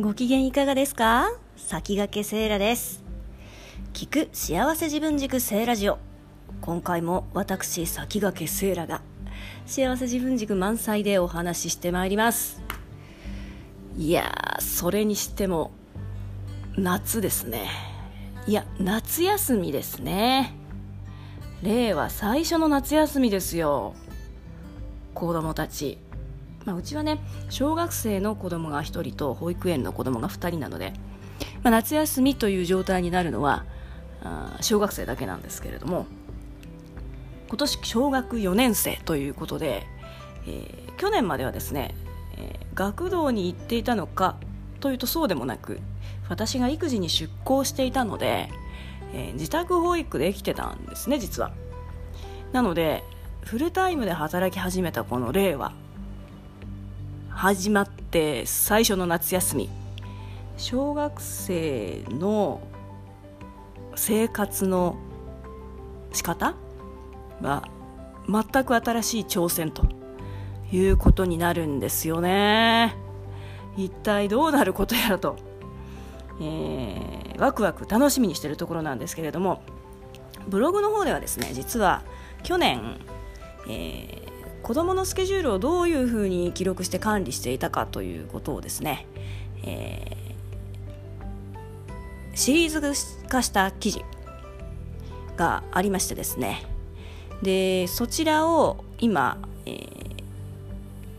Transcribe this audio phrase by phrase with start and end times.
[0.00, 1.28] ご機嫌いかがですか？
[1.54, 3.04] 先駆けセーラです。
[3.92, 5.98] 聞く幸せ自分軸セーラジオ。
[6.62, 9.02] 今回も私先駆けセーラが
[9.66, 12.62] 幸せ自分軸満載でお話ししてまいります。
[13.98, 15.72] いやーそれにしても
[16.78, 17.68] 夏ですね。
[18.46, 20.54] いや夏休みですね。
[21.62, 23.92] 令和最初の夏休みですよ。
[25.12, 25.98] 子供たち。
[26.64, 30.92] まあ、うちはね小学生の子供が1人と保育園の子供が2人なので、
[31.62, 33.64] まあ、夏休みという状態になるのは
[34.22, 36.06] あ小学生だけなんですけれども
[37.48, 39.84] 今年小学4年生ということで、
[40.46, 41.94] えー、去年まではですね、
[42.38, 44.36] えー、学童に行っていたのか
[44.80, 45.80] というとそうでもなく
[46.28, 48.48] 私が育児に出向していたので、
[49.12, 51.52] えー、自宅保育で生きてたんですね実は。
[52.52, 53.02] なので
[53.42, 55.72] フルタイムで働き始めたこの令和
[57.42, 59.68] 始まって最初の夏休み。
[60.56, 62.60] 小学生の
[63.96, 64.96] 生活の
[66.12, 66.54] 仕方
[67.40, 67.68] は
[68.28, 69.88] 全く新しい挑戦と
[70.70, 72.94] いうことになるんですよね。
[73.76, 75.36] 一体どうなることやらと、
[76.40, 79.64] えー、ワクワク楽しみにしているところなんですけれども。
[80.46, 82.04] ブログの方ではですね実は
[82.44, 83.00] 去年、
[83.68, 84.31] えー
[84.62, 89.06] 子どものスケジュールをどういうふうに記録して管理していたかということをですね、
[89.64, 92.80] えー、シリーズ
[93.28, 94.04] 化した記事
[95.36, 96.64] がありましてですね
[97.42, 100.16] でそちらを今、えー、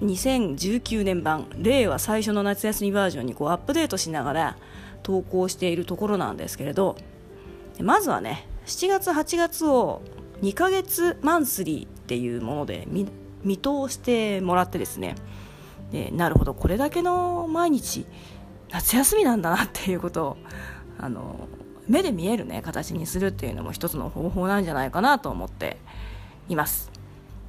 [0.00, 4.56] 2019年版令和最初の夏休みバージョンにこうアップデートしながら
[5.02, 6.96] 投稿しているところなんですけれど
[7.80, 10.02] まずはね7月8月を
[10.42, 12.86] 2ヶ月マンスリーっていうもので
[13.44, 15.14] 見通してもらってですね。
[15.90, 18.06] でなるほどこれだけの毎日
[18.70, 20.36] 夏休みなんだなっていうことを
[20.98, 21.48] あの
[21.88, 25.76] 目で見える、ね、形にするっていうのも一つの方法なんじゃないかなと思って
[26.48, 26.90] います。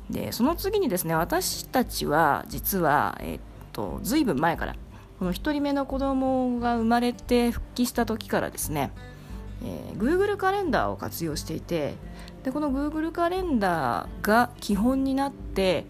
[0.09, 3.39] でその次にですね私たちは実は、えっ
[3.71, 4.75] と、ずいぶん前から
[5.17, 8.91] この1人目の子供が生まれて復帰した時からですね、
[9.63, 11.95] えー、Google カレンダーを活用していて
[12.43, 15.85] でこの Google カレンダーが基本になって、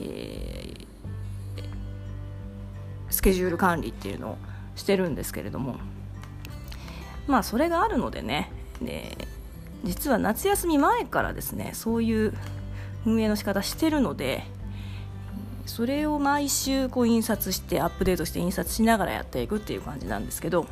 [0.00, 1.64] えー、
[3.10, 4.38] スケジュール管理っていうのを
[4.76, 5.76] してるんですけれども。
[7.26, 8.50] まあそれがあるのでね。
[8.82, 9.16] で
[9.84, 12.34] 実は夏休み前からですねそういう
[13.06, 14.44] 運営の仕方してるので
[15.66, 20.66] それを毎週こう印刷してアップデートして印刷しながらやっていくっていう感じなんですけど。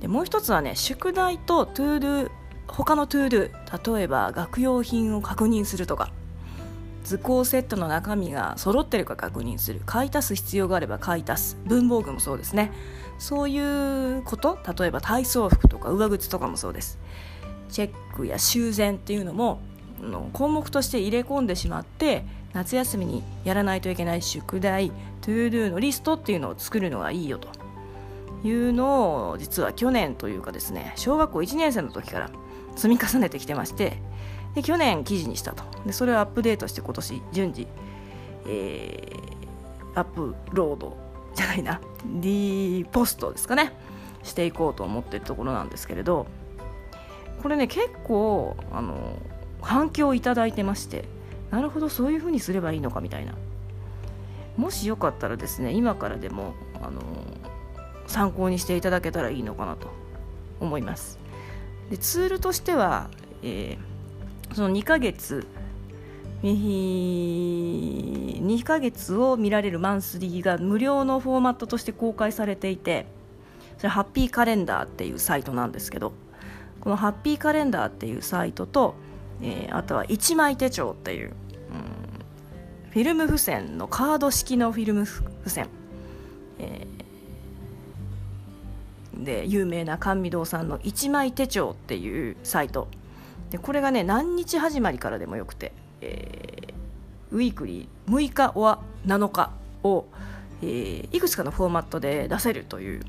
[0.00, 2.30] でもう一つはね宿題と To Do
[2.68, 6.10] 他の To Do 例えば学用品を確認するとか
[7.06, 9.80] 図工セットの中身が揃ってるか確認する。
[9.86, 11.58] 買い足す必要があれば買い足す。
[11.64, 12.72] 文房具もそうですね。
[13.20, 16.98] そういうこと例えば体操服とか上靴とかもそうです。
[17.68, 19.60] チェックや修繕っていうのも
[20.32, 22.24] 項目として入れ込んでしまって
[22.54, 24.90] 夏休みにやらないといけない宿題
[25.20, 27.48] To Do のリストっていうのを作るのがいいよと。
[28.44, 32.30] いうのを実は去年というかですね小学校1年生の時から
[32.76, 34.00] 積み重ねてきてまして
[34.54, 35.64] で去年記事にしたと。
[35.84, 37.66] でそれをアップデートして今年順次、
[38.46, 40.96] えー、アップロード
[41.34, 43.72] じゃないな D ポストですかね
[44.22, 46.26] していこうと思ってるところなんですけれど
[47.42, 49.18] これね結構あの
[49.60, 51.04] 反響をいただいてまして
[51.50, 53.34] なるほどそういうふうにすればいいのかみたいな。
[54.56, 57.00] もしよかったらですね今からでもあの
[58.06, 59.88] 参考にしていただけたらいいのかなと
[60.60, 61.18] 思います。
[61.90, 63.08] でツールとしては、
[63.42, 65.46] えー、その2ヶ月
[66.42, 73.06] 2ヶ月を見られるマンスリーが無料のフォーマットとして公開されていて
[73.78, 76.12] それハッピーカレンダーっていうサイトなんですけど
[76.80, 78.94] このハッピーカレンダーっていうサイトと、
[79.42, 81.32] えー、あとは1枚手帳っていう、うん、
[82.90, 85.68] フィルム付箋のカード式のフィルム付箋、
[86.58, 86.86] え
[89.18, 92.88] で有名な甘味堂さんの一枚手帳っていうサイト。
[93.50, 99.52] でこれがね何日始まりからでもよくて、えー、ウィークリー6日は7日
[99.84, 100.06] を、
[100.62, 103.02] えー、いくつかのフォーマットで出せるという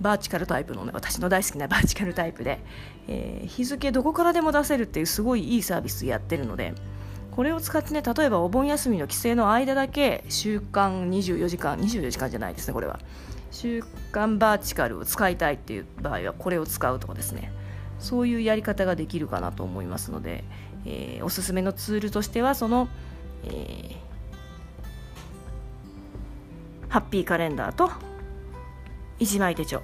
[0.00, 2.60] バーチカルタイプの、ね、私の大好きなバーチカルタイプで、
[3.08, 6.74] えー、日付どこからでも出せるっていうすごいいいサービスやってるので
[7.30, 13.00] これを使ってね例えばお盆休みの帰省の間だけ週間24時間24時間じゃないですねこれは。
[13.54, 17.52] 週刊バーチカルを使いたいっていう場合はこれを使うとかですね。
[18.00, 20.44] そういうやり方ができるかなと思いますので、
[20.84, 22.88] えー、おすすめのツールとしてはその、
[23.44, 23.96] えー、
[26.88, 27.90] ハッピーカレンダーと
[29.20, 29.82] 1枚手帳。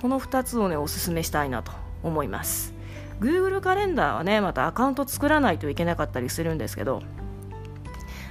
[0.00, 1.72] この2つをねおすすめしたいなと
[2.02, 2.72] 思います。
[3.20, 7.02] Google カレンダーはねまたアカウント作らないといけなかったりするんですけど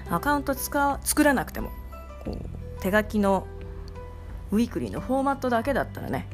[0.10, 1.70] アカウント使作らなくても
[2.26, 3.48] こう手書きの
[4.54, 6.28] ウィークリーのフォーマットだけだったらね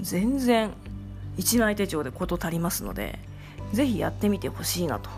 [0.00, 0.72] 全然
[1.38, 3.18] 1枚手帳で事足りますので
[3.72, 5.08] ぜひやってみてほしいなと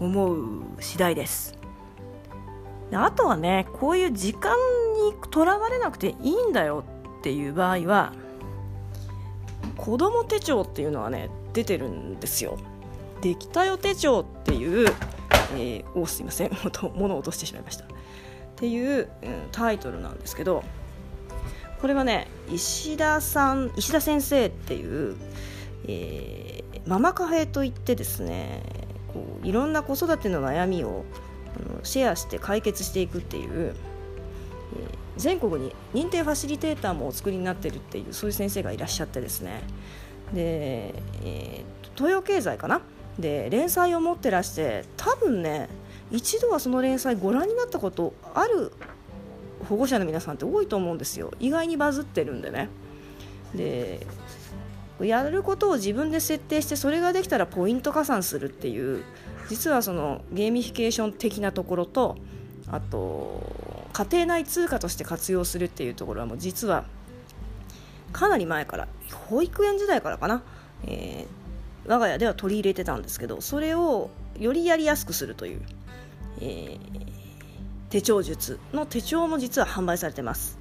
[0.00, 1.54] 思う次第です。
[2.92, 4.56] あとはねこういう時間
[4.94, 6.82] にとらわれなくていいんだよ
[7.20, 8.12] っていう場合は
[9.76, 12.58] 子供手帳っていうのはね出てるんですよ。
[13.20, 14.88] できたよ手帳っていう、
[15.54, 16.50] えー、おすいません。
[16.96, 17.84] 物を落としてしまいました。
[17.84, 17.86] っ
[18.56, 20.64] ていう、うん、タイトルなんですけど
[21.80, 25.16] これはね石田さん石田先生っていう、
[25.86, 28.62] えー、ママカフェといってですね
[29.12, 31.04] こういろんな子育ての悩みを
[31.56, 33.74] あのシェアして解決していくっていう、えー、
[35.16, 39.62] 全国に認定ファシリテーターもお作りになってるっていうそういう先生がいらっしゃってですね。
[40.34, 40.94] で、
[41.24, 42.82] えー、東洋経済かな？
[43.18, 45.68] で連載を持ってらして多分ね
[46.10, 48.72] 一度はその連載ご覧になったことある
[49.70, 51.32] 保護者の皆さんって多いと思うんですよ。
[51.38, 52.68] 意外にバズってるんでね。
[53.54, 54.04] で
[55.00, 59.02] やることを自分で設定してそれができたらポイント加算するっていう
[59.48, 62.18] 実はそのゲーミフィケーション的なところと
[62.68, 66.84] あと家庭内通貨として活用するっていうところはもう実は
[68.12, 68.88] かなり前から
[69.28, 70.42] 保育園時代からかな、
[70.84, 75.62] えー、我が家では取り入れてたんですけどそれをよりやりやすくするという、
[76.40, 77.19] えー、
[77.90, 80.58] 手帳術の手帳も実は販売されてます、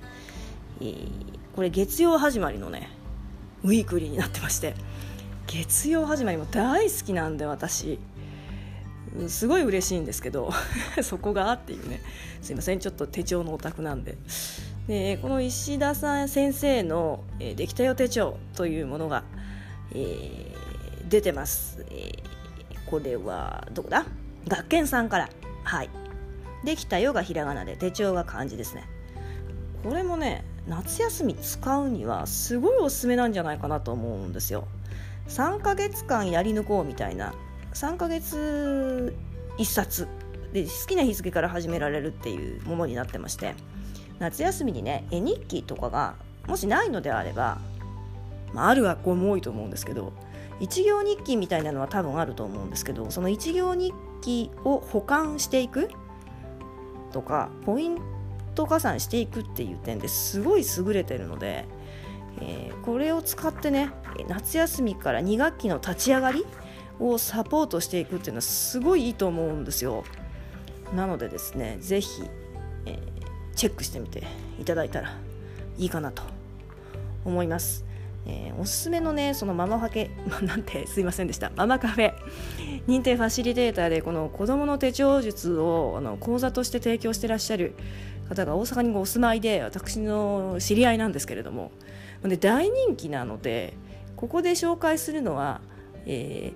[0.82, 1.08] えー、
[1.56, 2.90] これ月曜始まりのね
[3.64, 4.76] ウィークリーになってまして。
[5.52, 8.00] 月曜始まりも大好きなんで私。
[9.28, 10.52] すごい嬉しいんですけど
[11.02, 12.02] そこがっていうね。
[12.44, 14.18] すいませんちょっと手帳のオタクなんで。
[14.88, 19.24] でこの石田さん先生の「えー、できたよ手帳」というものが、
[19.94, 24.06] えー、出てます、えー、これはどこだ？
[24.48, 25.30] 学研さんから。
[25.64, 25.90] はい。
[26.64, 28.88] できたよがひらがなで手帳が漢字ですね。
[29.84, 34.68] これもね夏休み使うにはすごいおすすめなんじゃないかなと思うんですよ。
[35.30, 37.34] 3ヶ月間やり抜こうみたいな
[37.74, 39.16] 3ヶ月
[39.58, 40.08] 1冊。
[40.54, 43.54] で好きな日付から始められるっていうものになってまして
[44.18, 46.16] 夏休みにね絵日記とかが
[46.48, 47.60] もしないのであれば、
[48.54, 50.12] まあ、ある学校も多いと思うんですけど
[50.60, 55.90] 一行日記みたいなのは多分あると思うんですけどその一行日記を保管していく
[57.12, 57.98] とかポイン
[58.56, 61.66] ト加算していくっていう点ですごい優れてるので、
[62.42, 63.92] えー、これを使ってね
[64.28, 66.46] 夏休みから2学期の立ち上がり
[67.00, 70.04] をサポートしていくっていうのはすごいいいと思うんですよ。
[70.94, 72.24] なのでですね是非、
[72.86, 74.24] えー、チェックしてみて
[74.60, 75.16] いただいたら
[75.78, 76.24] いいかなと
[77.26, 77.89] 思います。
[78.30, 80.12] えー、おすすめのねそのママファケ
[80.44, 81.52] なんてすいませんでした。
[81.56, 82.14] ママカフェ。
[82.88, 87.74] 認定ファシリテーターでこの子どもの手帳術をあの講座として提供してらっしゃる。
[88.30, 91.72] 方が大阪にお住まいで私の知り合いなんですけれども。
[92.24, 93.74] で大人気なので
[94.18, 95.62] ここで紹介するのは、
[96.06, 96.52] え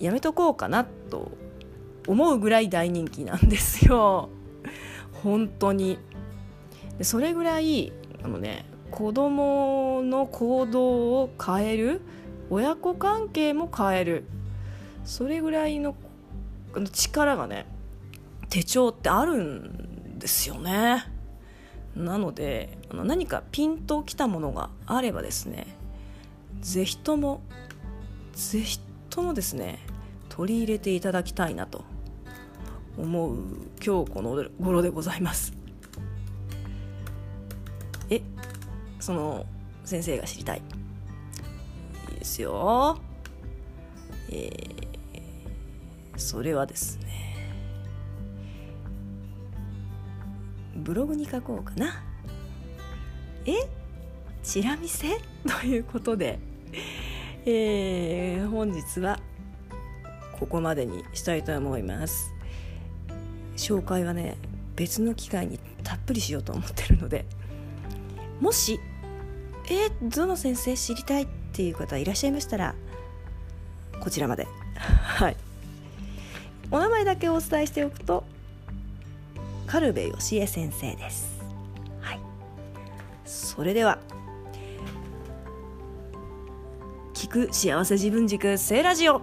[0.00, 1.30] ー、やめとこうかなと
[2.08, 4.28] 思うぐらい大人気なんですよ。
[5.22, 5.98] 本当に。
[6.98, 12.00] でそれぐらいあのね子供の行動を変える？
[12.50, 14.24] 親子関係も変える。
[15.04, 15.94] それぐらいの
[16.92, 17.66] 力がね
[18.48, 21.04] 手帳ってあるんですよね。
[21.94, 25.66] なのであの何かピンときたものがあればですね
[26.60, 27.40] 是非とも
[28.34, 29.78] 是非ともですね
[30.28, 31.84] 取り入れていただきたいなと
[32.98, 33.38] 思う
[33.84, 35.55] 今日この頃でございます。
[39.06, 39.46] その
[39.84, 40.62] 先生が知りたい。
[42.10, 42.98] いいですよ。
[44.30, 47.36] えー、それはですね。
[50.74, 52.02] ブログに書こうかな。
[53.44, 53.52] え？
[54.42, 55.06] チラ見せ？
[55.46, 56.40] ということで、
[57.44, 59.20] えー、本日は
[60.36, 62.34] ここまでにしたいと思います。
[63.56, 64.36] 紹介はね
[64.74, 67.24] 別の機会にたっぷりしようと思ってるので。
[68.38, 68.80] もし
[69.68, 72.74] えー、どの先生知りたいっていう方いらっしゃいましたら
[74.00, 74.46] こちらまで。
[74.76, 75.36] はい。
[76.70, 78.24] お名前だけお伝えしておくと
[79.66, 81.40] カルベ義恵先生です。
[82.00, 82.20] はい。
[83.24, 83.98] それでは
[87.14, 89.20] 聞く幸せ自分軸聖ラジオ。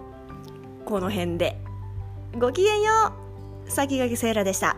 [0.85, 1.57] この辺で
[2.37, 3.13] ごきげんよ
[3.67, 3.71] う。
[3.71, 4.75] 先駆けセーラでした。